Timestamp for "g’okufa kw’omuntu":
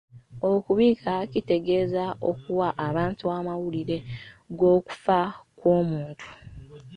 4.57-6.27